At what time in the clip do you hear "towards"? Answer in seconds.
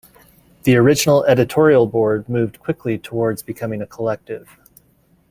2.97-3.43